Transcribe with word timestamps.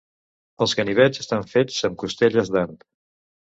Els 0.65 0.73
ganivets 0.79 1.21
estan 1.25 1.45
fets 1.53 1.79
amb 1.91 2.01
costelles 2.07 2.53
d'ant. 2.57 2.77